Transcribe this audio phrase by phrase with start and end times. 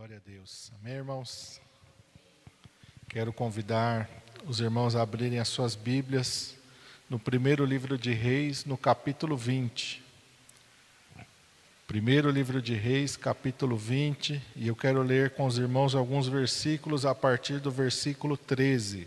[0.00, 0.72] Glória a Deus.
[0.80, 1.60] Amém, irmãos?
[3.06, 4.08] Quero convidar
[4.46, 6.56] os irmãos a abrirem as suas Bíblias
[7.10, 10.02] no primeiro livro de Reis, no capítulo 20.
[11.86, 17.04] Primeiro livro de Reis, capítulo 20, e eu quero ler com os irmãos alguns versículos
[17.04, 19.06] a partir do versículo 13.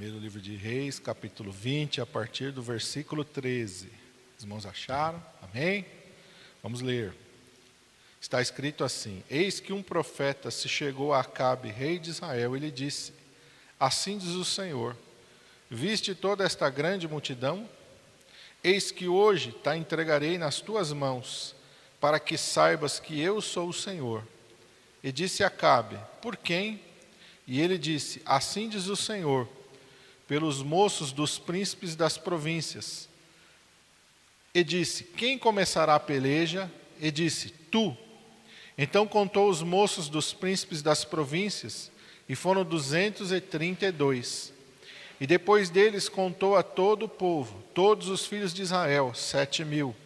[0.00, 0.56] Primeiro livro de
[0.90, 3.88] Reis, capítulo 20, a partir do versículo 13.
[4.36, 5.24] Os irmãos acharam?
[5.40, 5.86] Amém?
[6.64, 7.14] Vamos ler.
[8.20, 12.58] Está escrito assim: Eis que um profeta se chegou a Acabe, rei de Israel, e
[12.58, 13.12] lhe disse:
[13.78, 14.96] Assim diz o Senhor:
[15.70, 17.68] Viste toda esta grande multidão?
[18.64, 21.54] Eis que hoje te entregarei nas tuas mãos,
[22.00, 24.26] para que saibas que eu sou o Senhor.
[25.04, 26.82] E disse Acabe: Por quem?
[27.46, 29.59] E ele disse: Assim diz o Senhor:
[30.30, 33.08] pelos moços dos príncipes das províncias.
[34.54, 36.70] E disse: Quem começará a peleja?
[37.00, 37.96] E disse: Tu.
[38.78, 41.90] Então contou os moços dos príncipes das províncias,
[42.28, 44.52] e foram duzentos e trinta e dois.
[45.20, 49.96] E depois deles contou a todo o povo, todos os filhos de Israel, sete mil.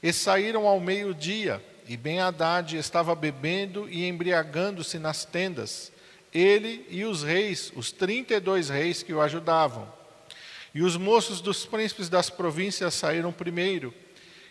[0.00, 5.90] E saíram ao meio-dia, e Ben Haddad estava bebendo e embriagando-se nas tendas
[6.36, 9.90] ele e os reis, os 32 reis que o ajudavam.
[10.74, 13.94] E os moços dos príncipes das províncias saíram primeiro.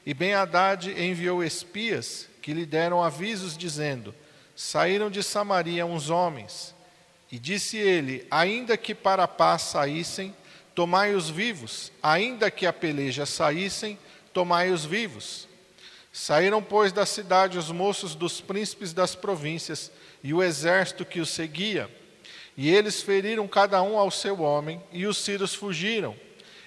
[0.06, 4.14] E Ben-Hadad enviou espias que lhe deram avisos, dizendo:
[4.56, 6.74] Saíram de Samaria uns homens.
[7.32, 10.36] E disse ele: Ainda que para a paz saíssem,
[10.74, 13.98] tomai-os vivos, ainda que a peleja saíssem,
[14.34, 15.48] tomai-os vivos.
[16.18, 19.92] Saíram, pois, da cidade os moços dos príncipes das províncias
[20.24, 21.90] e o exército que os seguia.
[22.56, 26.16] E eles feriram cada um ao seu homem, e os sírios fugiram.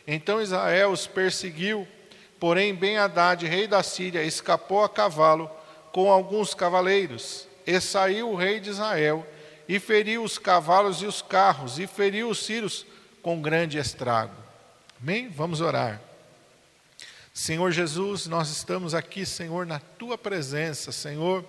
[0.06, 1.88] Então Israel os perseguiu,
[2.38, 5.50] porém Ben-Hadad, rei da Síria, escapou a cavalo
[5.92, 7.48] com alguns cavaleiros.
[7.66, 9.26] E saiu o rei de Israel,
[9.66, 12.84] e feriu os cavalos e os carros, e feriu os sírios
[13.22, 14.36] com grande estrago.
[15.00, 15.30] Amém?
[15.30, 16.02] Vamos orar.
[17.38, 21.44] Senhor Jesus, nós estamos aqui, Senhor, na tua presença, Senhor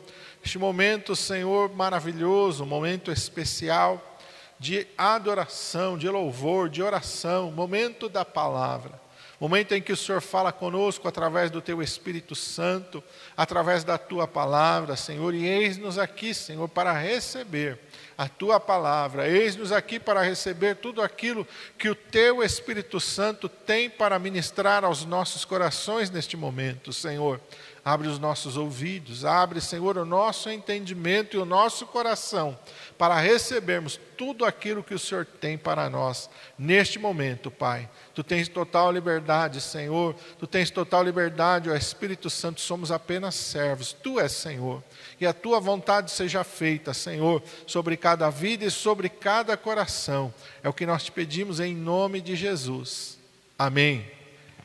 [0.46, 4.20] este momento, Senhor, maravilhoso, momento especial
[4.60, 9.02] de adoração, de louvor, de oração, momento da palavra.
[9.40, 13.04] Momento em que o Senhor fala conosco através do teu Espírito Santo,
[13.36, 17.80] através da tua palavra, Senhor, e eis-nos aqui, Senhor, para receber
[18.20, 19.30] a tua palavra.
[19.30, 21.48] Eis-nos aqui para receber tudo aquilo
[21.78, 27.40] que o teu Espírito Santo tem para ministrar aos nossos corações neste momento, Senhor.
[27.90, 32.56] Abre os nossos ouvidos, abre, Senhor, o nosso entendimento e o nosso coração
[33.00, 37.90] para recebermos tudo aquilo que o Senhor tem para nós neste momento, Pai.
[38.14, 40.14] Tu tens total liberdade, Senhor.
[40.38, 42.62] Tu tens total liberdade, ó Espírito Santo.
[42.62, 43.92] Somos apenas servos.
[43.92, 44.84] Tu és Senhor.
[45.20, 50.32] E a tua vontade seja feita, Senhor, sobre cada vida e sobre cada coração.
[50.62, 53.18] É o que nós te pedimos em nome de Jesus.
[53.58, 54.06] Amém.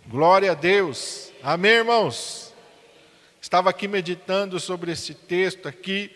[0.09, 1.33] Glória a Deus.
[1.43, 2.44] Amém, irmãos.
[3.45, 6.11] Estava aqui meditando sobre esse texto aqui,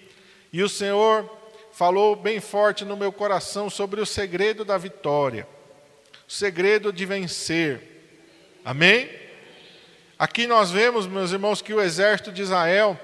[0.51, 1.31] e o Senhor
[1.73, 5.47] falou bem forte no meu coração sobre o segredo da vitória,
[6.27, 7.83] o segredo de vencer.
[8.65, 9.11] Amém?
[10.19, 12.99] Aqui nós vemos, meus irmãos, que o exército de Israel,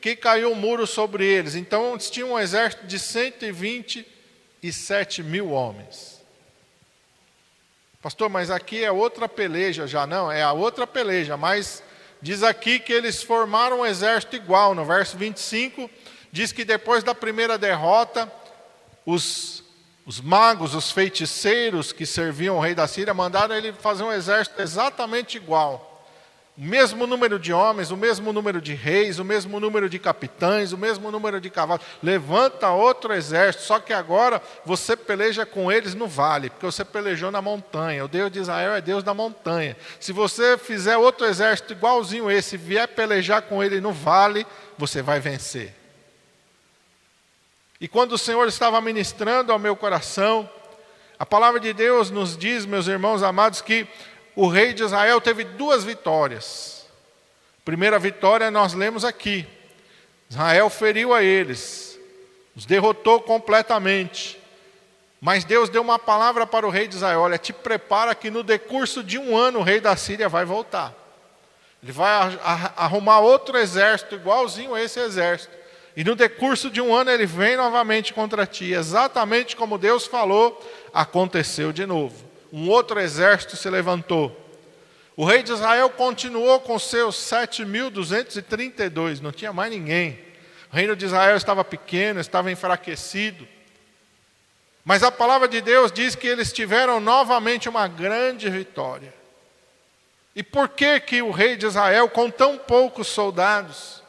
[0.00, 1.54] que caiu um muro sobre eles.
[1.54, 6.20] Então, tinham um exército de 127 mil homens.
[8.02, 10.04] Pastor, mas aqui é outra peleja já.
[10.06, 11.83] Não, é a outra peleja, mas
[12.24, 14.74] Diz aqui que eles formaram um exército igual.
[14.74, 15.90] No verso 25,
[16.32, 18.32] diz que depois da primeira derrota,
[19.04, 19.62] os,
[20.06, 24.62] os magos, os feiticeiros que serviam o rei da Síria, mandaram ele fazer um exército
[24.62, 25.93] exatamente igual.
[26.56, 30.72] O mesmo número de homens, o mesmo número de reis, o mesmo número de capitães,
[30.72, 31.84] o mesmo número de cavalos.
[32.00, 37.32] Levanta outro exército, só que agora você peleja com eles no vale, porque você pelejou
[37.32, 38.04] na montanha.
[38.04, 39.76] O Deus de Israel é Deus da montanha.
[39.98, 44.46] Se você fizer outro exército igualzinho esse, vier pelejar com ele no vale,
[44.78, 45.74] você vai vencer.
[47.80, 50.48] E quando o Senhor estava ministrando ao meu coração,
[51.18, 53.88] a palavra de Deus nos diz, meus irmãos amados, que
[54.36, 56.86] o rei de Israel teve duas vitórias.
[57.64, 59.46] Primeira vitória nós lemos aqui.
[60.28, 61.98] Israel feriu a eles,
[62.56, 64.40] os derrotou completamente.
[65.20, 68.42] Mas Deus deu uma palavra para o rei de Israel: olha, te prepara que no
[68.42, 70.92] decurso de um ano o rei da Síria vai voltar.
[71.82, 72.38] Ele vai
[72.76, 75.54] arrumar outro exército igualzinho a esse exército.
[75.96, 78.72] E no decurso de um ano ele vem novamente contra ti.
[78.72, 80.60] Exatamente como Deus falou,
[80.92, 82.23] aconteceu de novo
[82.56, 84.40] um outro exército se levantou.
[85.16, 90.20] O rei de Israel continuou com seus 7.232, não tinha mais ninguém.
[90.72, 93.48] O reino de Israel estava pequeno, estava enfraquecido.
[94.84, 99.12] Mas a palavra de Deus diz que eles tiveram novamente uma grande vitória.
[100.36, 104.00] E por que que o rei de Israel, com tão poucos soldados,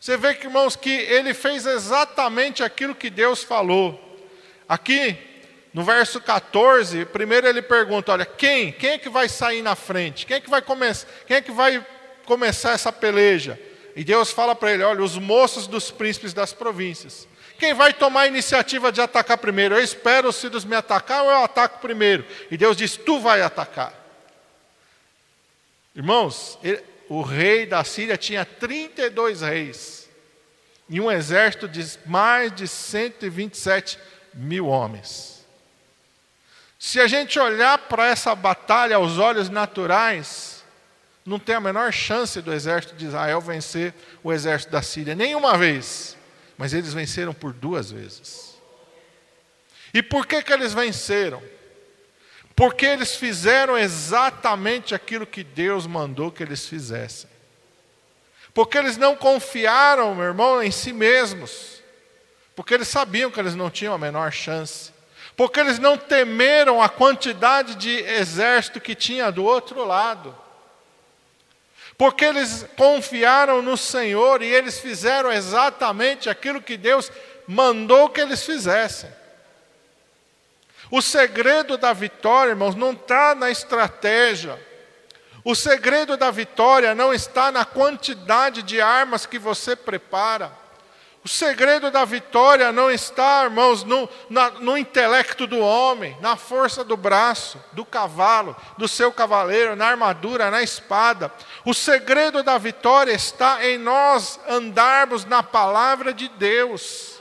[0.00, 4.18] você vê que, irmãos, que ele fez exatamente aquilo que Deus falou.
[4.68, 5.16] Aqui,
[5.72, 8.72] no verso 14, primeiro ele pergunta: olha, quem?
[8.72, 10.26] Quem é que vai sair na frente?
[10.26, 10.62] Quem é que vai,
[11.26, 11.84] quem é que vai
[12.24, 13.60] começar essa peleja?
[13.94, 17.28] E Deus fala para ele: olha, os moços dos príncipes das províncias.
[17.58, 19.74] Quem vai tomar a iniciativa de atacar primeiro?
[19.74, 22.24] Eu espero os filhos me atacar ou eu ataco primeiro?
[22.50, 23.92] E Deus diz: Tu vai atacar.
[25.94, 30.08] Irmãos, ele, o rei da Síria tinha 32 reis
[30.88, 33.98] e um exército de mais de 127
[34.32, 35.37] mil homens.
[36.78, 40.64] Se a gente olhar para essa batalha aos olhos naturais,
[41.26, 43.92] não tem a menor chance do exército de Israel vencer
[44.22, 46.16] o exército da Síria, nenhuma vez.
[46.56, 48.56] Mas eles venceram por duas vezes.
[49.92, 51.42] E por que, que eles venceram?
[52.54, 57.30] Porque eles fizeram exatamente aquilo que Deus mandou que eles fizessem.
[58.54, 61.82] Porque eles não confiaram, meu irmão, em si mesmos.
[62.56, 64.92] Porque eles sabiam que eles não tinham a menor chance
[65.38, 70.36] porque eles não temeram a quantidade de exército que tinha do outro lado.
[71.96, 77.12] Porque eles confiaram no Senhor e eles fizeram exatamente aquilo que Deus
[77.46, 79.08] mandou que eles fizessem.
[80.90, 84.60] O segredo da vitória, irmãos, não está na estratégia.
[85.44, 90.50] O segredo da vitória não está na quantidade de armas que você prepara.
[91.24, 96.84] O segredo da vitória não está, irmãos, no, na, no intelecto do homem, na força
[96.84, 101.32] do braço, do cavalo, do seu cavaleiro, na armadura, na espada.
[101.64, 107.18] O segredo da vitória está em nós andarmos na palavra de Deus.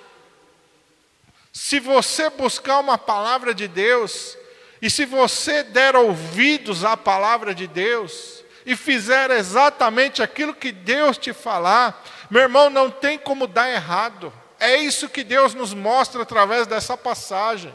[1.51, 4.37] Se você buscar uma palavra de Deus,
[4.79, 11.17] e se você der ouvidos à palavra de Deus, e fizer exatamente aquilo que Deus
[11.17, 14.31] te falar, meu irmão, não tem como dar errado.
[14.59, 17.73] É isso que Deus nos mostra através dessa passagem.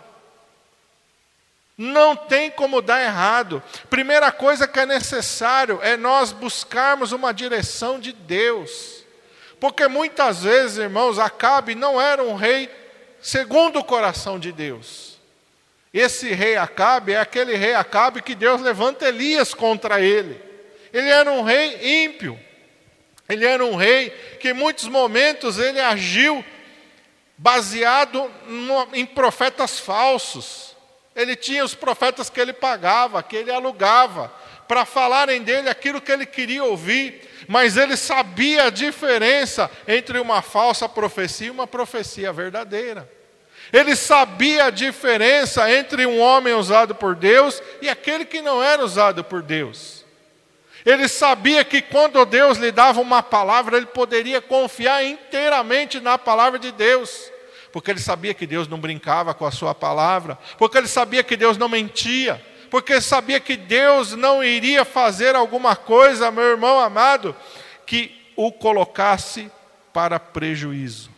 [1.76, 3.62] Não tem como dar errado.
[3.88, 9.02] Primeira coisa que é necessário é nós buscarmos uma direção de Deus.
[9.58, 12.69] Porque muitas vezes, irmãos, Acabe não era um rei
[13.20, 15.19] segundo o coração de Deus.
[15.94, 20.41] Esse rei Acabe é aquele rei Acabe que Deus levanta Elias contra ele.
[20.93, 22.38] Ele era um rei ímpio.
[23.32, 26.44] Ele era um rei que em muitos momentos ele agiu
[27.39, 28.31] baseado
[28.93, 30.77] em profetas falsos.
[31.15, 34.32] Ele tinha os profetas que ele pagava, que ele alugava,
[34.69, 40.41] para falarem dele aquilo que ele queria ouvir, mas ele sabia a diferença entre uma
[40.41, 43.10] falsa profecia e uma profecia verdadeira.
[43.72, 48.84] Ele sabia a diferença entre um homem usado por Deus e aquele que não era
[48.84, 50.02] usado por Deus.
[50.84, 56.58] Ele sabia que quando Deus lhe dava uma palavra, ele poderia confiar inteiramente na palavra
[56.58, 57.31] de Deus,
[57.72, 61.36] porque ele sabia que Deus não brincava com a sua palavra, porque ele sabia que
[61.36, 66.81] Deus não mentia, porque ele sabia que Deus não iria fazer alguma coisa, meu irmão
[66.81, 67.34] amado,
[67.86, 69.51] que o colocasse
[69.93, 71.12] para prejuízo.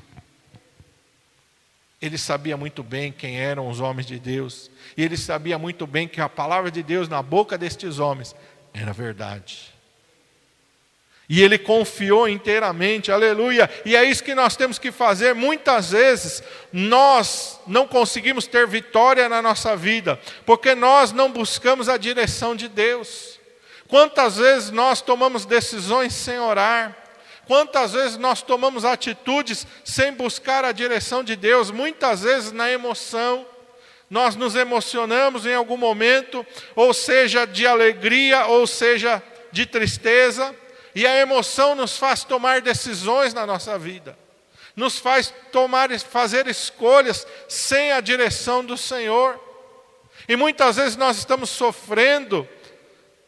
[2.02, 6.06] Ele sabia muito bem quem eram os homens de Deus, e ele sabia muito bem
[6.06, 8.36] que a palavra de Deus na boca destes homens
[8.74, 9.72] era verdade.
[11.26, 13.70] E ele confiou inteiramente, aleluia.
[13.84, 15.34] E é isso que nós temos que fazer.
[15.34, 21.96] Muitas vezes nós não conseguimos ter vitória na nossa vida, porque nós não buscamos a
[21.96, 23.40] direção de Deus.
[23.88, 26.94] Quantas vezes nós tomamos decisões sem orar?
[27.46, 31.70] Quantas vezes nós tomamos atitudes sem buscar a direção de Deus?
[31.70, 33.46] Muitas vezes na emoção.
[34.14, 40.54] Nós nos emocionamos em algum momento, ou seja, de alegria, ou seja, de tristeza,
[40.94, 44.16] e a emoção nos faz tomar decisões na nossa vida.
[44.76, 49.36] Nos faz tomar fazer escolhas sem a direção do Senhor.
[50.28, 52.48] E muitas vezes nós estamos sofrendo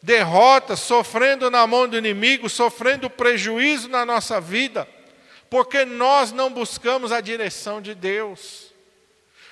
[0.01, 4.87] derrotas, sofrendo na mão do inimigo, sofrendo prejuízo na nossa vida,
[5.49, 8.76] porque nós não buscamos a direção de Deus.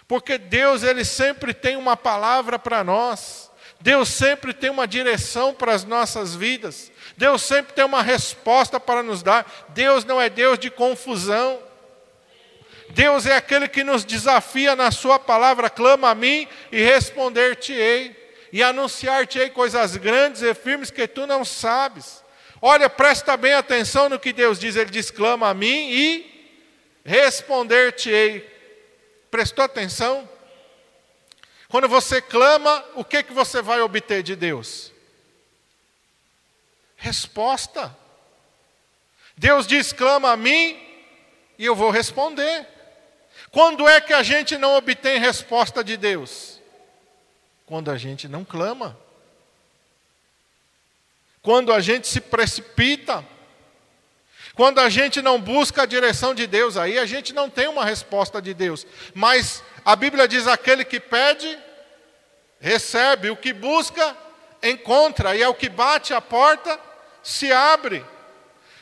[0.07, 5.73] Porque Deus, Ele sempre tem uma palavra para nós, Deus sempre tem uma direção para
[5.73, 9.65] as nossas vidas, Deus sempre tem uma resposta para nos dar.
[9.69, 11.59] Deus não é Deus de confusão.
[12.89, 18.15] Deus é aquele que nos desafia na Sua palavra: clama a mim e responder-te-ei
[18.51, 22.23] e anunciar-te-ei coisas grandes e firmes que tu não sabes.
[22.61, 24.75] Olha, presta bem atenção no que Deus diz.
[24.75, 26.57] Ele diz: clama a mim e
[27.03, 28.54] responder-te-ei.
[29.35, 30.29] Prestou atenção?
[31.67, 34.93] Quando você clama, o que, que você vai obter de Deus?
[36.95, 37.93] Resposta.
[39.35, 40.81] Deus diz: clama a mim
[41.59, 42.65] e eu vou responder.
[43.51, 46.61] Quando é que a gente não obtém resposta de Deus?
[47.65, 48.97] Quando a gente não clama.
[51.41, 53.21] Quando a gente se precipita.
[54.55, 57.83] Quando a gente não busca a direção de Deus, aí a gente não tem uma
[57.83, 58.87] resposta de Deus.
[59.13, 61.59] Mas a Bíblia diz: aquele que pede,
[62.59, 64.15] recebe, o que busca,
[64.63, 66.79] encontra, e é o que bate a porta,
[67.21, 68.05] se abre.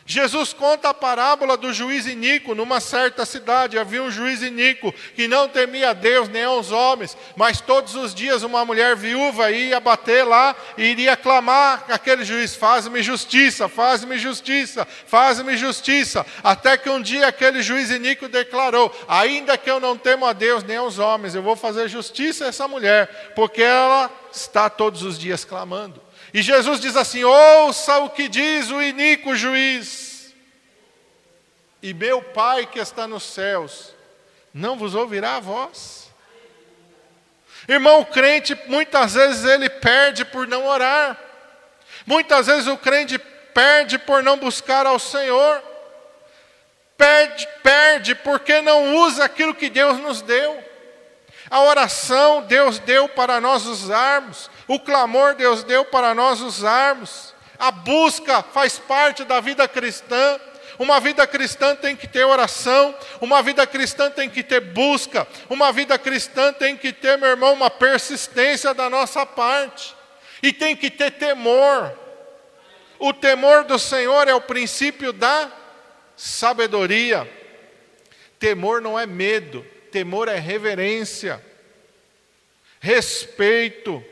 [0.06, 2.54] Jesus conta a parábola do juiz Inico.
[2.54, 7.18] Numa certa cidade havia um juiz Inico que não temia a Deus nem aos homens,
[7.38, 12.54] mas todos os dias uma mulher viúva ia bater lá e iria clamar aquele juiz:
[12.54, 16.26] Faz-me justiça, faz-me justiça, faz-me justiça.
[16.44, 20.64] Até que um dia aquele juiz Inico declarou: Ainda que eu não temo a Deus
[20.64, 25.18] nem aos homens, eu vou fazer justiça a essa mulher, porque ela está todos os
[25.18, 26.03] dias clamando.
[26.34, 30.34] E Jesus diz assim: ouça o que diz o iníquo juiz,
[31.82, 33.94] e meu Pai que está nos céus,
[34.54, 36.12] não vos ouvirá a voz.
[37.68, 41.18] Irmão, o crente muitas vezes ele perde por não orar,
[42.06, 43.20] muitas vezes o crente
[43.54, 45.64] perde por não buscar ao Senhor,
[46.98, 50.63] perde, perde porque não usa aquilo que Deus nos deu.
[51.50, 57.34] A oração Deus deu para nós usarmos, o clamor Deus deu para nós usarmos.
[57.60, 60.40] A busca faz parte da vida cristã.
[60.80, 65.72] Uma vida cristã tem que ter oração, uma vida cristã tem que ter busca, uma
[65.72, 69.96] vida cristã tem que ter, meu irmão, uma persistência da nossa parte,
[70.42, 71.96] e tem que ter temor.
[72.98, 75.52] O temor do Senhor é o princípio da
[76.16, 77.30] sabedoria.
[78.40, 81.40] Temor não é medo, temor é reverência,
[82.80, 84.04] respeito.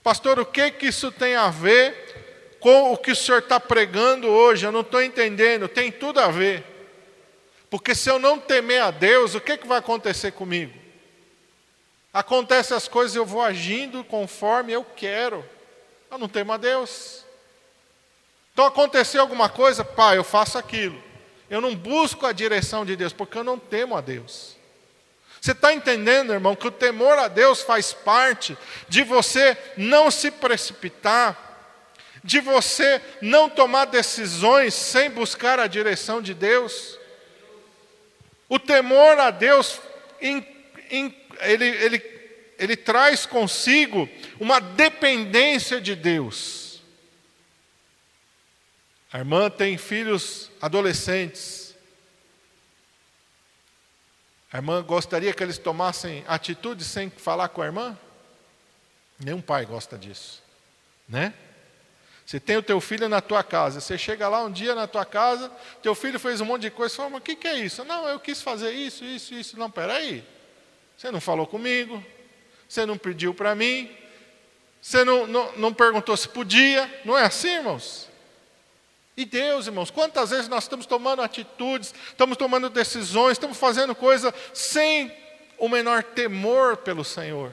[0.00, 4.28] Pastor, o que, que isso tem a ver com o que o senhor está pregando
[4.28, 4.64] hoje?
[4.64, 5.66] Eu não estou entendendo.
[5.66, 6.64] Tem tudo a ver.
[7.68, 10.78] Porque se eu não temer a Deus, o que, que vai acontecer comigo?
[12.12, 15.44] Acontece as coisas, eu vou agindo conforme eu quero.
[16.08, 17.24] Eu não temo a Deus.
[18.52, 21.02] Então aconteceu alguma coisa, pai, eu faço aquilo.
[21.50, 24.56] Eu não busco a direção de Deus, porque eu não temo a Deus.
[25.40, 28.56] Você está entendendo, irmão, que o temor a Deus faz parte
[28.88, 31.38] de você não se precipitar,
[32.24, 36.98] de você não tomar decisões sem buscar a direção de Deus?
[38.48, 39.82] O temor a Deus,
[40.18, 42.02] ele, ele,
[42.58, 44.08] ele traz consigo
[44.40, 46.63] uma dependência de Deus.
[49.14, 51.72] A irmã tem filhos adolescentes.
[54.52, 57.96] A irmã gostaria que eles tomassem atitude sem falar com a irmã?
[59.20, 60.42] Nenhum pai gosta disso,
[61.08, 61.32] né?
[62.26, 65.04] Você tem o teu filho na tua casa, você chega lá um dia na tua
[65.04, 65.48] casa,
[65.80, 67.84] teu filho fez um monte de coisa, você fala, mas o que, que é isso?
[67.84, 69.56] Não, eu quis fazer isso, isso, isso.
[69.56, 70.24] Não, peraí.
[70.96, 72.04] Você não falou comigo,
[72.68, 73.96] você não pediu para mim,
[74.82, 78.12] você não, não, não perguntou se podia, não é assim, irmãos?
[79.16, 84.32] E Deus, irmãos, quantas vezes nós estamos tomando atitudes, estamos tomando decisões, estamos fazendo coisas
[84.52, 85.12] sem
[85.58, 87.52] o menor temor pelo Senhor,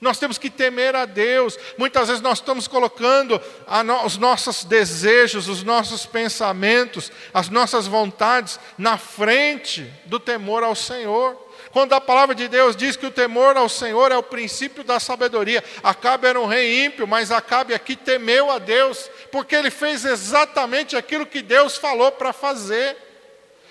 [0.00, 1.58] Nós temos que temer a Deus.
[1.76, 3.40] Muitas vezes nós estamos colocando
[3.84, 10.76] no, os nossos desejos, os nossos pensamentos, as nossas vontades na frente do temor ao
[10.76, 11.47] Senhor.
[11.72, 14.98] Quando a palavra de Deus diz que o temor ao Senhor é o princípio da
[14.98, 15.62] sabedoria.
[15.82, 20.96] Acabe era um rei ímpio, mas Acabe aqui temeu a Deus, porque ele fez exatamente
[20.96, 22.96] aquilo que Deus falou para fazer.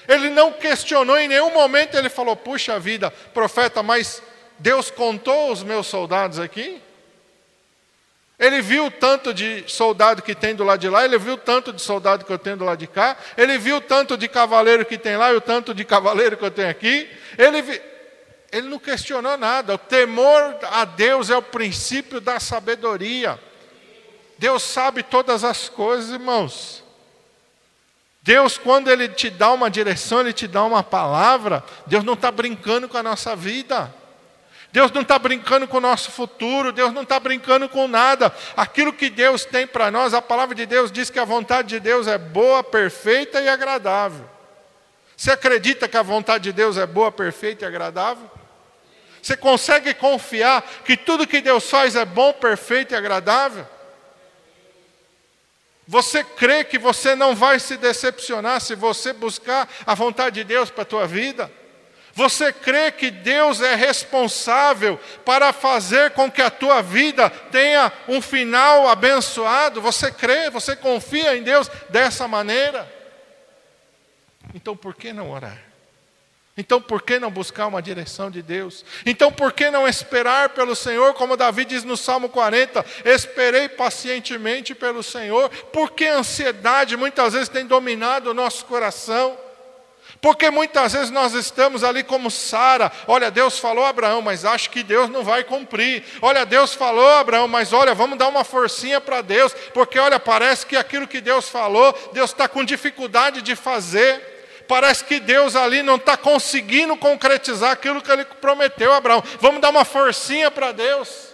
[0.07, 4.21] Ele não questionou em nenhum momento, ele falou: Puxa vida, profeta, mas
[4.57, 6.81] Deus contou os meus soldados aqui?
[8.39, 11.37] Ele viu o tanto de soldado que tem do lado de lá, ele viu o
[11.37, 14.27] tanto de soldado que eu tenho do lado de cá, ele viu o tanto de
[14.27, 17.09] cavaleiro que tem lá e o tanto de cavaleiro que eu tenho aqui.
[17.35, 17.81] Ele, vi...
[18.51, 19.73] ele não questionou nada.
[19.73, 23.39] O temor a Deus é o princípio da sabedoria.
[24.37, 26.83] Deus sabe todas as coisas, irmãos.
[28.21, 32.29] Deus, quando Ele te dá uma direção, Ele te dá uma palavra, Deus não está
[32.29, 33.91] brincando com a nossa vida.
[34.71, 38.33] Deus não está brincando com o nosso futuro, Deus não está brincando com nada.
[38.55, 41.79] Aquilo que Deus tem para nós, a palavra de Deus diz que a vontade de
[41.79, 44.29] Deus é boa, perfeita e agradável.
[45.15, 48.29] Você acredita que a vontade de Deus é boa, perfeita e agradável?
[49.21, 53.67] Você consegue confiar que tudo que Deus faz é bom, perfeito e agradável?
[55.87, 60.69] Você crê que você não vai se decepcionar se você buscar a vontade de Deus
[60.69, 61.51] para a tua vida?
[62.17, 68.19] Você crê que Deus é responsável para fazer com que a tua vida tenha um
[68.23, 69.79] final abençoado?
[69.83, 72.91] Você crê, você confia em Deus dessa maneira?
[74.51, 75.59] Então por que não orar?
[76.57, 78.83] Então por que não buscar uma direção de Deus?
[79.05, 84.73] Então por que não esperar pelo Senhor, como Davi diz no Salmo 40: Esperei pacientemente
[84.73, 85.49] pelo Senhor.
[85.71, 89.37] Por que a ansiedade muitas vezes tem dominado o nosso coração?
[90.21, 94.69] Porque muitas vezes nós estamos ali como Sara, olha, Deus falou a Abraão, mas acho
[94.69, 96.03] que Deus não vai cumprir.
[96.21, 100.19] Olha, Deus falou a Abraão, mas olha, vamos dar uma forcinha para Deus, porque olha,
[100.19, 104.35] parece que aquilo que Deus falou, Deus está com dificuldade de fazer.
[104.67, 109.23] Parece que Deus ali não está conseguindo concretizar aquilo que ele prometeu a Abraão.
[109.39, 111.27] Vamos dar uma forcinha para Deus.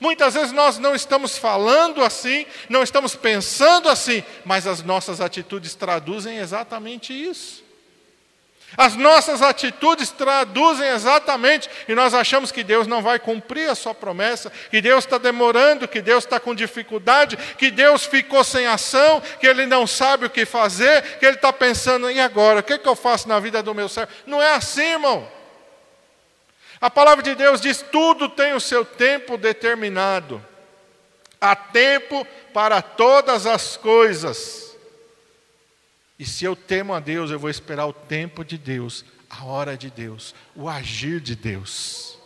[0.00, 5.74] Muitas vezes nós não estamos falando assim, não estamos pensando assim, mas as nossas atitudes
[5.74, 7.69] traduzem exatamente isso.
[8.76, 13.94] As nossas atitudes traduzem exatamente, e nós achamos que Deus não vai cumprir a sua
[13.94, 19.20] promessa, que Deus está demorando, que Deus está com dificuldade, que Deus ficou sem ação,
[19.40, 22.60] que Ele não sabe o que fazer, que Ele está pensando, e agora?
[22.60, 24.12] O que, é que eu faço na vida do meu servo?
[24.24, 25.28] Não é assim, irmão.
[26.80, 30.42] A palavra de Deus diz: tudo tem o seu tempo determinado,
[31.40, 34.69] há tempo para todas as coisas.
[36.20, 39.74] E se eu temo a Deus, eu vou esperar o tempo de Deus, a hora
[39.74, 42.18] de Deus, o agir de Deus.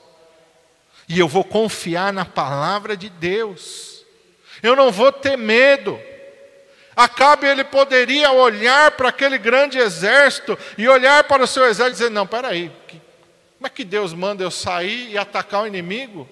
[1.08, 4.04] E eu vou confiar na palavra de Deus.
[4.60, 5.96] Eu não vou ter medo.
[6.96, 11.98] Acabe ele poderia olhar para aquele grande exército e olhar para o seu exército e
[11.98, 16.28] dizer: Não, peraí, como é que Deus manda eu sair e atacar o inimigo?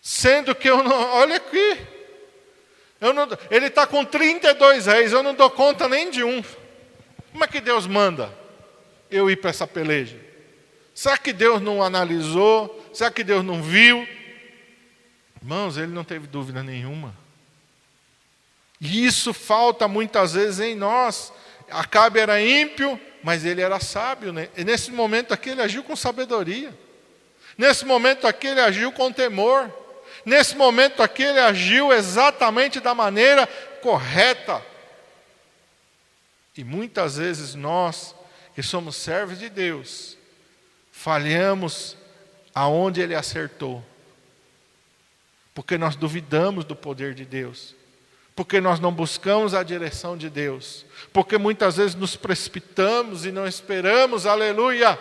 [0.00, 1.14] Sendo que eu não.
[1.14, 1.97] Olha aqui,
[3.00, 6.42] não, ele está com 32 reis, eu não dou conta nem de um.
[7.30, 8.32] Como é que Deus manda
[9.10, 10.18] eu ir para essa peleja?
[10.94, 12.90] Será que Deus não analisou?
[12.92, 14.06] Será que Deus não viu?
[15.40, 17.14] Irmãos, ele não teve dúvida nenhuma.
[18.80, 21.32] E isso falta muitas vezes em nós.
[21.70, 24.32] Acabe era ímpio, mas ele era sábio.
[24.32, 24.48] Né?
[24.56, 26.76] E nesse momento aqui ele agiu com sabedoria.
[27.56, 29.70] Nesse momento aqui ele agiu com temor.
[30.28, 33.46] Nesse momento aqui, ele agiu exatamente da maneira
[33.80, 34.62] correta.
[36.54, 38.14] E muitas vezes nós,
[38.54, 40.18] que somos servos de Deus,
[40.92, 41.96] falhamos
[42.54, 43.82] aonde ele acertou.
[45.54, 47.74] Porque nós duvidamos do poder de Deus.
[48.36, 50.84] Porque nós não buscamos a direção de Deus.
[51.10, 55.00] Porque muitas vezes nos precipitamos e não esperamos, aleluia,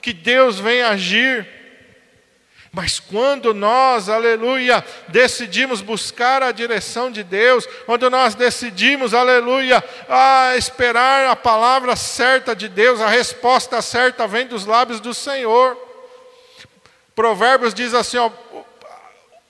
[0.00, 1.46] que Deus venha agir.
[2.76, 10.54] Mas quando nós, aleluia, decidimos buscar a direção de Deus, quando nós decidimos, aleluia, a
[10.58, 15.74] esperar a palavra certa de Deus, a resposta certa vem dos lábios do Senhor.
[17.14, 18.18] Provérbios diz assim: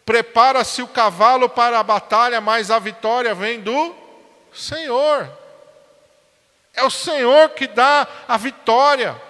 [0.05, 3.93] prepara-se o cavalo para a batalha, mas a vitória vem do
[4.55, 5.29] Senhor.
[6.73, 9.21] É o Senhor que dá a vitória.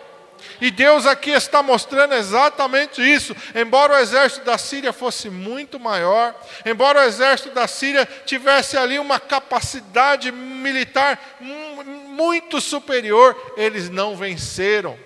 [0.61, 3.35] E Deus aqui está mostrando exatamente isso.
[3.55, 8.99] Embora o exército da Síria fosse muito maior, embora o exército da Síria tivesse ali
[8.99, 14.99] uma capacidade militar muito superior, eles não venceram.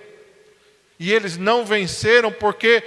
[0.99, 2.83] E eles não venceram porque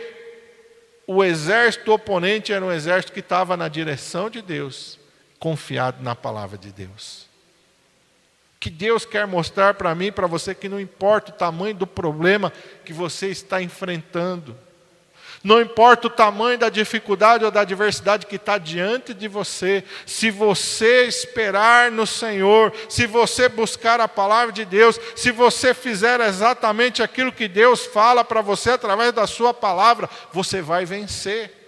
[1.08, 5.00] o exército oponente era um exército que estava na direção de Deus,
[5.40, 7.33] confiado na palavra de Deus.
[8.64, 12.50] Que Deus quer mostrar para mim para você que não importa o tamanho do problema
[12.86, 14.58] que você está enfrentando,
[15.44, 20.32] não importa o tamanho da dificuldade ou da adversidade que está diante de você, se
[20.32, 27.04] você esperar no Senhor, se você buscar a palavra de Deus, se você fizer exatamente
[27.04, 31.63] aquilo que Deus fala para você através da Sua palavra, você vai vencer.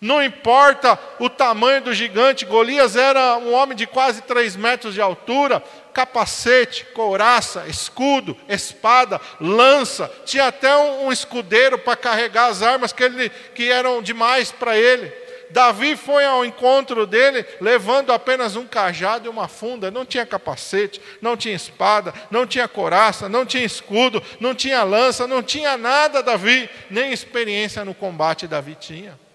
[0.00, 5.00] Não importa o tamanho do gigante, Golias era um homem de quase três metros de
[5.00, 5.62] altura,
[5.94, 13.02] capacete, couraça, escudo, espada, lança, tinha até um, um escudeiro para carregar as armas que,
[13.02, 15.10] ele, que eram demais para ele.
[15.48, 21.00] Davi foi ao encontro dele levando apenas um cajado e uma funda, não tinha capacete,
[21.22, 26.22] não tinha espada, não tinha coraça, não tinha escudo, não tinha lança, não tinha nada,
[26.22, 29.25] Davi, nem experiência no combate Davi tinha.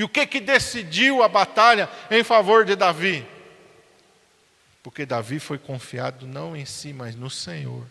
[0.00, 3.26] E o que que decidiu a batalha em favor de Davi?
[4.82, 7.84] Porque Davi foi confiado não em si, mas no Senhor.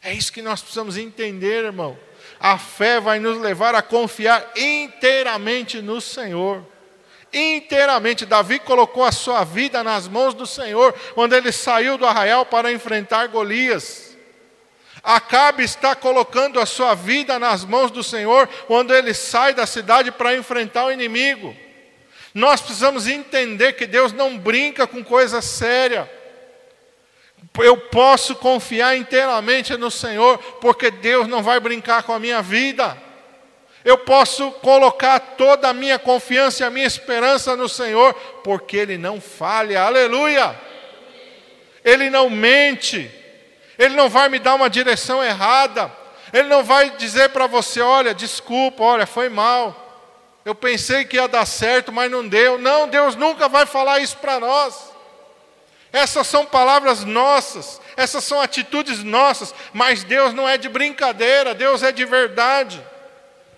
[0.00, 1.98] É isso que nós precisamos entender, irmão.
[2.38, 6.64] A fé vai nos levar a confiar inteiramente no Senhor.
[7.32, 12.46] Inteiramente, Davi colocou a sua vida nas mãos do Senhor quando ele saiu do arraial
[12.46, 14.15] para enfrentar Golias.
[15.06, 20.10] Acabe está colocando a sua vida nas mãos do Senhor quando ele sai da cidade
[20.10, 21.56] para enfrentar o inimigo.
[22.34, 26.10] Nós precisamos entender que Deus não brinca com coisa séria.
[27.56, 33.00] Eu posso confiar inteiramente no Senhor, porque Deus não vai brincar com a minha vida.
[33.84, 38.98] Eu posso colocar toda a minha confiança e a minha esperança no Senhor, porque Ele
[38.98, 40.60] não falha, aleluia.
[41.84, 43.08] Ele não mente,
[43.78, 45.92] Ele não vai me dar uma direção errada,
[46.32, 49.84] Ele não vai dizer para você: olha, desculpa, olha, foi mal.
[50.44, 52.56] Eu pensei que ia dar certo, mas não deu.
[52.56, 54.92] Não, Deus nunca vai falar isso para nós.
[55.92, 61.82] Essas são palavras nossas, essas são atitudes nossas, mas Deus não é de brincadeira, Deus
[61.82, 62.84] é de verdade.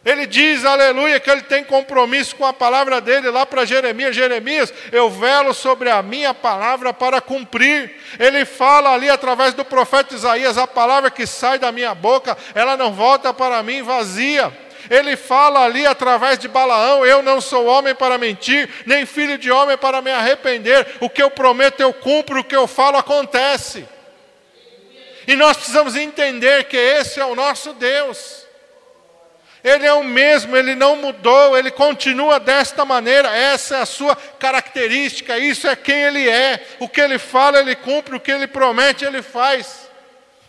[0.09, 4.73] Ele diz, aleluia, que ele tem compromisso com a palavra dele lá para Jeremias: Jeremias,
[4.91, 7.95] eu velo sobre a minha palavra para cumprir.
[8.19, 12.75] Ele fala ali através do profeta Isaías: a palavra que sai da minha boca, ela
[12.75, 14.51] não volta para mim vazia
[14.89, 19.51] ele fala ali através de Balaão: Eu não sou homem para mentir, nem filho de
[19.51, 20.87] homem para me arrepender.
[21.01, 23.87] O que eu prometo eu cumpro, o que eu falo acontece.
[25.27, 28.48] E nós precisamos entender que esse é o nosso Deus.
[29.63, 34.15] Ele é o mesmo, ele não mudou, ele continua desta maneira, essa é a sua
[34.17, 36.65] característica, isso é quem ele é.
[36.79, 39.89] O que ele fala, ele cumpre, o que ele promete, ele faz.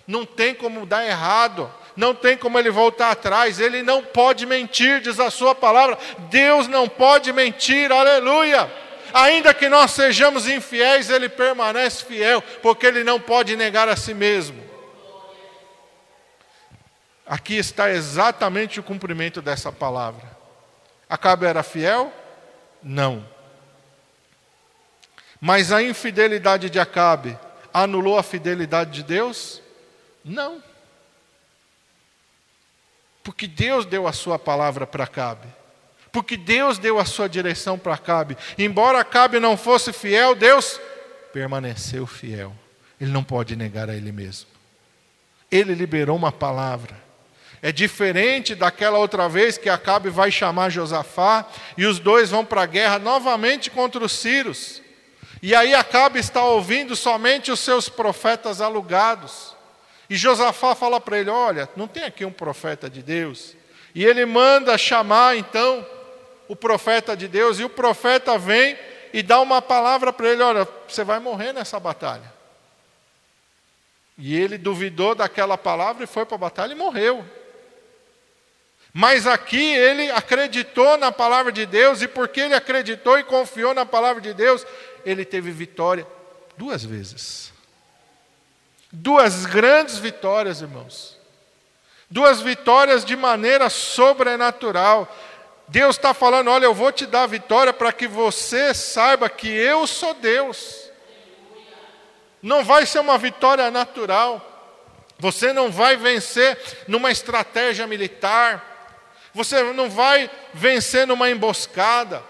[0.08, 5.02] Não tem como dar errado não tem como ele voltar atrás, ele não pode mentir,
[5.02, 5.98] diz a sua palavra.
[6.30, 8.72] Deus não pode mentir, aleluia.
[9.14, 14.14] Ainda que nós sejamos infiéis, ele permanece fiel, porque ele não pode negar a si
[14.14, 14.69] mesmo.
[17.30, 20.28] Aqui está exatamente o cumprimento dessa palavra.
[21.08, 22.12] Acabe era fiel?
[22.82, 23.24] Não.
[25.40, 27.38] Mas a infidelidade de Acabe
[27.72, 29.62] anulou a fidelidade de Deus?
[30.26, 30.64] Não.
[33.24, 35.48] Porque Deus deu a sua palavra para Cabe.
[36.12, 38.36] Porque Deus deu a sua direção para Cabe.
[38.58, 40.82] Embora Cabe não fosse fiel, Deus
[41.32, 42.56] permaneceu fiel.
[43.00, 44.50] Ele não pode negar a ele mesmo.
[45.52, 47.09] Ele liberou uma palavra.
[47.62, 51.46] É diferente daquela outra vez que Acabe vai chamar Josafá
[51.78, 54.82] e os dois vão para a guerra novamente contra os sírios.
[55.42, 59.56] E aí Acabe está ouvindo somente os seus profetas alugados.
[60.10, 63.56] E Josafá fala para ele: Olha, não tem aqui um profeta de Deus.
[63.94, 65.86] E ele manda chamar então
[66.48, 68.78] o profeta de Deus, e o profeta vem
[69.14, 72.34] e dá uma palavra para ele: Olha, você vai morrer nessa batalha.
[74.18, 77.24] E ele duvidou daquela palavra e foi para a batalha e morreu.
[78.94, 83.86] Mas aqui ele acreditou na palavra de Deus, e porque ele acreditou e confiou na
[83.86, 84.66] palavra de Deus,
[85.06, 86.06] ele teve vitória
[86.58, 87.54] duas vezes.
[88.92, 91.18] Duas grandes vitórias, irmãos.
[92.10, 95.08] Duas vitórias de maneira sobrenatural.
[95.68, 99.86] Deus está falando: olha, eu vou te dar vitória para que você saiba que eu
[99.86, 100.90] sou Deus.
[102.42, 104.46] Não vai ser uma vitória natural.
[105.20, 108.69] Você não vai vencer numa estratégia militar.
[109.40, 112.22] Você não vai vencer numa emboscada.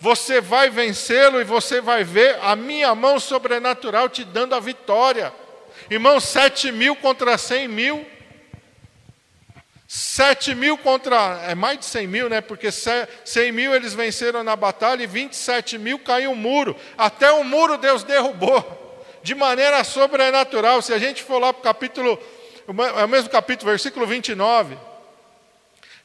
[0.00, 5.32] Você vai vencê-lo e você vai ver a minha mão sobrenatural te dando a vitória.
[5.88, 8.04] Irmãos, sete mil contra cem mil.
[9.86, 12.40] Sete mil contra, é mais de cem mil, né?
[12.40, 16.74] Porque cem mil eles venceram na batalha e 27 mil caiu o um muro.
[16.96, 20.82] Até o muro Deus derrubou, de maneira sobrenatural.
[20.82, 22.20] Se a gente for lá para o capítulo,
[22.98, 24.87] é o mesmo capítulo, versículo 29.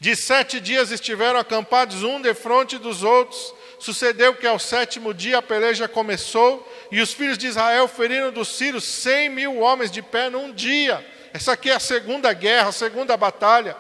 [0.04, 3.54] De sete dias estiveram acampados um de frente dos outros.
[3.80, 8.50] Sucedeu que ao sétimo dia a peleja começou, e os filhos de Israel feriram dos
[8.50, 11.10] sírios cem mil homens de pé num dia.
[11.34, 13.78] Essa aqui é a segunda guerra, a segunda batalha.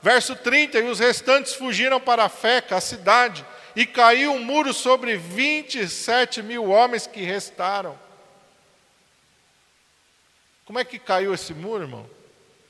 [0.00, 4.72] Verso 30: E os restantes fugiram para a Feca, a cidade, e caiu um muro
[4.72, 7.98] sobre 27 mil homens que restaram.
[10.66, 12.08] Como é que caiu esse muro, irmão?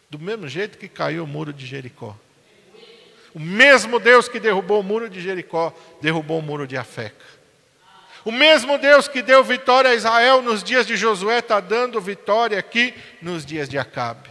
[0.09, 2.17] Do mesmo jeito que caiu o muro de Jericó.
[3.35, 7.35] O mesmo Deus que derrubou o muro de Jericó, derrubou o muro de Afeca.
[8.25, 12.59] O mesmo Deus que deu vitória a Israel nos dias de Josué está dando vitória
[12.59, 14.31] aqui nos dias de Acabe.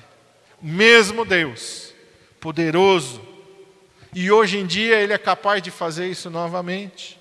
[0.62, 1.94] O mesmo Deus,
[2.40, 3.22] poderoso.
[4.16, 7.20] E hoje em dia ele é capaz de fazer isso novamente.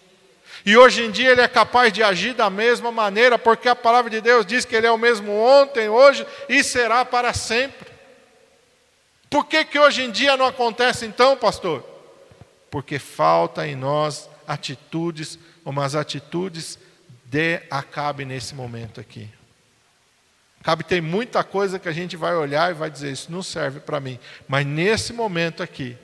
[0.64, 4.08] E hoje em dia ele é capaz de agir da mesma maneira, porque a palavra
[4.08, 7.91] de Deus diz que ele é o mesmo ontem, hoje e será para sempre.
[9.32, 11.82] Por que, que hoje em dia não acontece então, pastor?
[12.70, 16.78] Porque falta em nós atitudes umas atitudes
[17.24, 19.26] de Acabe nesse momento aqui.
[20.60, 23.80] Acabe tem muita coisa que a gente vai olhar e vai dizer: Isso não serve
[23.80, 24.18] para mim.
[24.46, 25.96] Mas nesse momento aqui,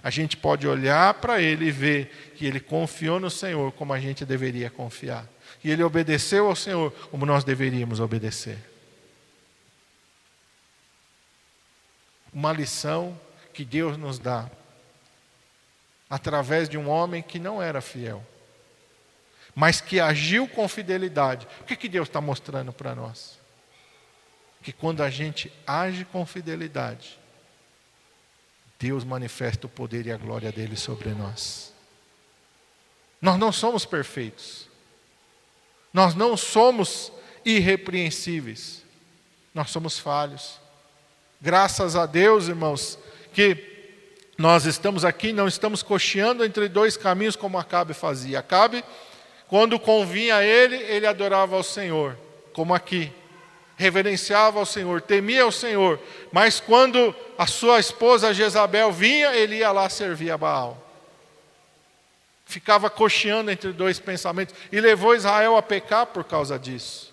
[0.00, 3.98] a gente pode olhar para ele e ver que ele confiou no Senhor como a
[3.98, 5.26] gente deveria confiar.
[5.64, 8.75] E ele obedeceu ao Senhor como nós deveríamos obedecer.
[12.36, 13.18] Uma lição
[13.52, 14.48] que Deus nos dá
[16.08, 18.24] através de um homem que não era fiel
[19.56, 21.48] mas que agiu com fidelidade.
[21.62, 23.38] O que, que Deus está mostrando para nós?
[24.62, 27.18] Que quando a gente age com fidelidade,
[28.78, 31.72] Deus manifesta o poder e a glória dele sobre nós.
[33.18, 34.68] Nós não somos perfeitos.
[35.90, 37.10] Nós não somos
[37.42, 38.82] irrepreensíveis.
[39.54, 40.60] Nós somos falhos.
[41.40, 42.98] Graças a Deus, irmãos,
[43.32, 43.56] que
[44.38, 48.38] nós estamos aqui, não estamos cocheando entre dois caminhos como Acabe fazia.
[48.38, 48.84] Acabe
[49.48, 52.16] quando convinha a ele, ele adorava ao Senhor,
[52.52, 53.12] como aqui.
[53.76, 56.00] Reverenciava ao Senhor, temia ao Senhor.
[56.32, 60.82] Mas quando a sua esposa Jezabel vinha, ele ia lá servir a Baal.
[62.46, 64.54] Ficava cocheando entre dois pensamentos.
[64.72, 67.12] E levou Israel a pecar por causa disso.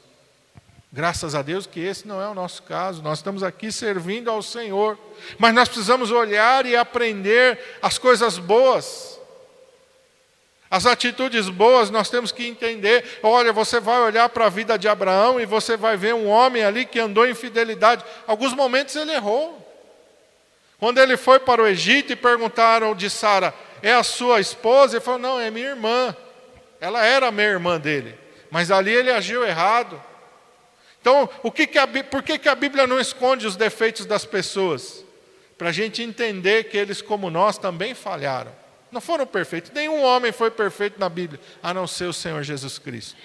[0.94, 3.02] Graças a Deus que esse não é o nosso caso.
[3.02, 4.98] Nós estamos aqui servindo ao Senhor.
[5.38, 9.14] Mas nós precisamos olhar e aprender as coisas boas
[10.74, 13.20] as atitudes boas nós temos que entender.
[13.22, 16.64] Olha, você vai olhar para a vida de Abraão e você vai ver um homem
[16.64, 18.04] ali que andou em fidelidade.
[18.26, 19.56] Alguns momentos ele errou.
[20.80, 23.54] Quando ele foi para o Egito e perguntaram de Sara,
[23.84, 24.96] é a sua esposa?
[24.96, 26.18] Ele falou, não, é minha irmã.
[26.82, 28.18] Ela era a minha irmã dele.
[28.50, 30.02] Mas ali ele agiu errado.
[31.04, 34.24] Então, o que que a, por que, que a Bíblia não esconde os defeitos das
[34.24, 35.04] pessoas?
[35.58, 38.54] Para a gente entender que eles, como nós, também falharam.
[38.90, 39.70] Não foram perfeitos.
[39.72, 43.18] Nenhum homem foi perfeito na Bíblia, a não ser o Senhor Jesus Cristo.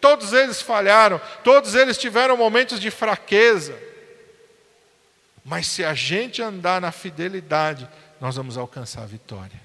[0.00, 3.76] Todos eles falharam, todos eles tiveram momentos de fraqueza.
[5.44, 7.88] Mas se a gente andar na fidelidade,
[8.20, 9.60] nós vamos alcançar a vitória.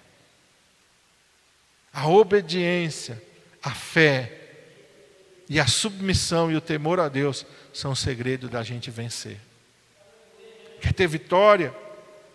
[1.94, 3.22] A obediência,
[3.62, 4.38] a fé
[5.50, 9.38] e a submissão e o temor a Deus são o segredo da gente vencer.
[10.80, 11.74] Quer ter vitória?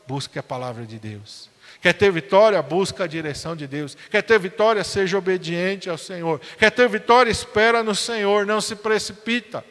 [0.07, 1.49] Busque a palavra de Deus.
[1.81, 2.61] Quer ter vitória?
[2.61, 3.97] Busca a direção de Deus.
[4.11, 4.83] Quer ter vitória?
[4.83, 6.41] Seja obediente ao Senhor.
[6.59, 7.31] Quer ter vitória?
[7.31, 9.65] Espera no Senhor, não se precipita.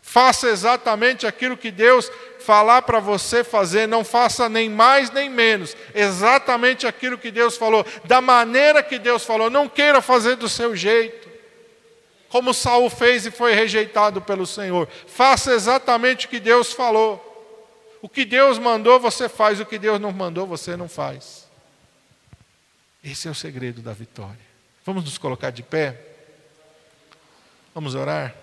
[0.00, 5.76] Faça exatamente aquilo que Deus falar para você fazer, não faça nem mais nem menos,
[5.94, 10.74] exatamente aquilo que Deus falou, da maneira que Deus falou, não queira fazer do seu
[10.74, 11.27] jeito.
[12.28, 14.88] Como Saul fez e foi rejeitado pelo Senhor.
[15.06, 17.24] Faça exatamente o que Deus falou.
[18.00, 21.48] O que Deus mandou, você faz, o que Deus não mandou, você não faz.
[23.02, 24.38] Esse é o segredo da vitória.
[24.84, 26.00] Vamos nos colocar de pé?
[27.74, 28.34] Vamos orar?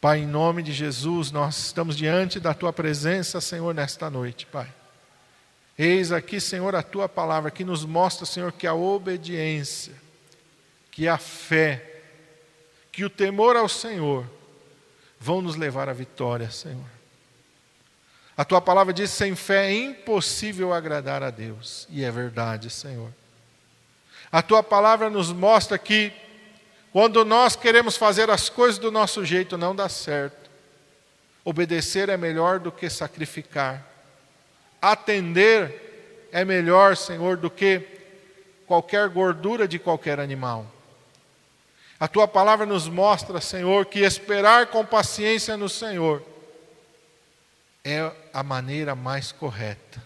[0.00, 4.72] Pai, em nome de Jesus, nós estamos diante da tua presença, Senhor, nesta noite, Pai.
[5.78, 9.92] Eis aqui, Senhor, a tua palavra que nos mostra, Senhor, que a obediência,
[10.90, 12.00] que a fé,
[12.90, 14.26] que o temor ao Senhor
[15.20, 16.96] vão nos levar à vitória, Senhor.
[18.34, 23.12] A tua palavra diz: sem fé é impossível agradar a Deus, e é verdade, Senhor.
[24.32, 26.12] A tua palavra nos mostra que,
[26.92, 30.50] quando nós queremos fazer as coisas do nosso jeito, não dá certo.
[31.44, 33.95] Obedecer é melhor do que sacrificar.
[34.80, 37.82] Atender é melhor, Senhor, do que
[38.66, 40.66] qualquer gordura de qualquer animal.
[41.98, 46.22] A tua palavra nos mostra, Senhor, que esperar com paciência no Senhor
[47.82, 50.04] é a maneira mais correta.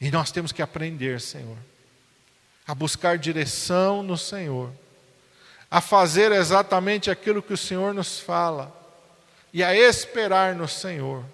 [0.00, 1.56] E nós temos que aprender, Senhor,
[2.66, 4.72] a buscar direção no Senhor,
[5.70, 8.74] a fazer exatamente aquilo que o Senhor nos fala
[9.52, 11.24] e a esperar no Senhor,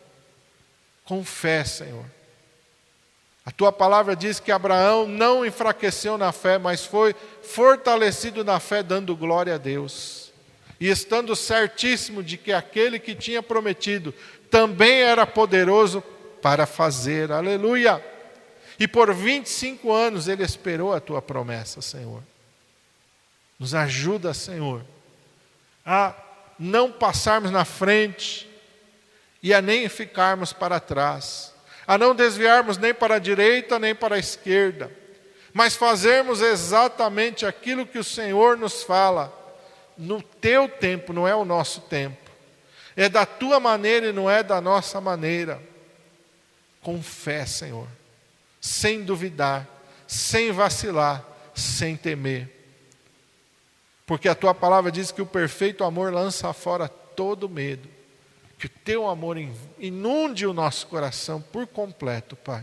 [1.11, 2.05] com fé, Senhor.
[3.45, 8.81] A tua palavra diz que Abraão não enfraqueceu na fé, mas foi fortalecido na fé,
[8.81, 10.33] dando glória a Deus.
[10.79, 14.15] E estando certíssimo de que aquele que tinha prometido
[14.49, 16.01] também era poderoso
[16.41, 17.33] para fazer.
[17.33, 18.01] Aleluia!
[18.79, 22.23] E por 25 anos ele esperou a tua promessa, Senhor.
[23.59, 24.85] Nos ajuda, Senhor,
[25.85, 26.15] a
[26.57, 28.49] não passarmos na frente
[29.43, 31.55] e a nem ficarmos para trás,
[31.87, 34.91] a não desviarmos nem para a direita nem para a esquerda,
[35.53, 39.37] mas fazermos exatamente aquilo que o Senhor nos fala,
[39.97, 42.31] no teu tempo, não é o nosso tempo,
[42.97, 45.61] é da tua maneira e não é da nossa maneira.
[46.83, 47.87] Com fé, Senhor
[48.61, 49.67] sem duvidar,
[50.07, 51.25] sem vacilar,
[51.55, 52.49] sem temer.
[54.05, 57.89] Porque a tua palavra diz que o perfeito amor lança fora todo medo.
[58.61, 59.39] Que o teu amor
[59.79, 62.63] inunde o nosso coração por completo, Pai.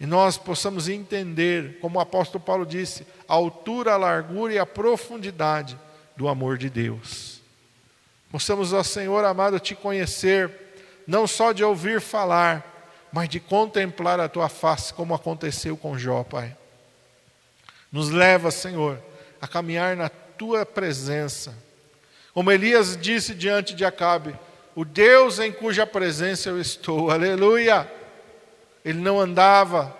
[0.00, 4.66] E nós possamos entender, como o apóstolo Paulo disse, a altura, a largura e a
[4.66, 5.78] profundidade
[6.16, 7.40] do amor de Deus.
[8.28, 10.50] Possamos, ó Senhor amado, te conhecer,
[11.06, 16.24] não só de ouvir falar, mas de contemplar a tua face, como aconteceu com Jó,
[16.24, 16.56] Pai.
[17.92, 19.00] Nos leva, Senhor,
[19.40, 21.54] a caminhar na tua presença.
[22.34, 24.34] Como Elias disse diante de Acabe:
[24.78, 27.90] O Deus em cuja presença eu estou, aleluia.
[28.84, 29.92] Ele não andava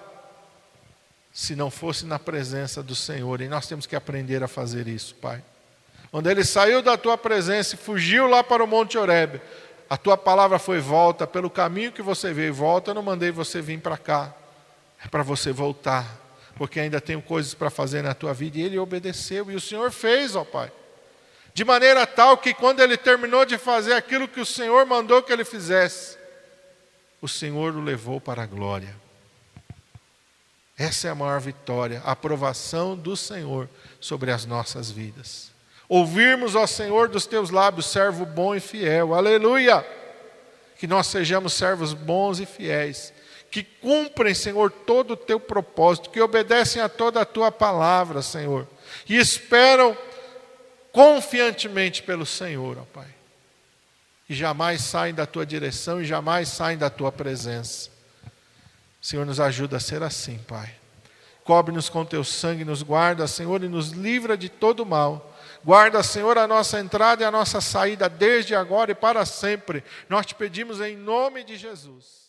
[1.32, 5.16] se não fosse na presença do Senhor, e nós temos que aprender a fazer isso,
[5.16, 5.42] Pai.
[6.12, 9.40] Quando ele saiu da tua presença e fugiu lá para o Monte Horebe,
[9.90, 13.60] a tua palavra foi volta pelo caminho que você veio, volta, eu não mandei você
[13.60, 14.32] vir para cá.
[15.04, 16.06] É para você voltar,
[16.54, 18.58] porque ainda tenho coisas para fazer na tua vida.
[18.58, 20.70] E ele obedeceu, e o Senhor fez, ó Pai.
[21.54, 25.32] De maneira tal que quando ele terminou de fazer aquilo que o Senhor mandou que
[25.32, 26.16] ele fizesse,
[27.20, 28.94] o Senhor o levou para a glória.
[30.78, 33.68] Essa é a maior vitória, a aprovação do Senhor
[34.00, 35.50] sobre as nossas vidas.
[35.88, 39.14] Ouvirmos, ó Senhor, dos teus lábios, servo bom e fiel.
[39.14, 39.84] Aleluia!
[40.78, 43.12] Que nós sejamos servos bons e fiéis,
[43.50, 48.68] que cumprem, Senhor, todo o teu propósito, que obedecem a toda a tua palavra, Senhor,
[49.08, 49.96] e esperam
[50.98, 53.06] confiantemente pelo Senhor, ó Pai.
[54.28, 57.88] E jamais saem da tua direção e jamais saem da tua presença.
[59.00, 60.74] Senhor, nos ajuda a ser assim, Pai.
[61.44, 65.34] Cobre-nos com teu sangue, nos guarda, Senhor, e nos livra de todo mal
[65.64, 69.82] Guarda, Senhor, a nossa entrada e a nossa saída desde agora e para sempre.
[70.08, 72.27] Nós te pedimos em nome de Jesus.